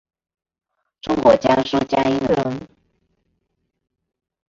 [1.01, 2.67] 中国江苏江阴人。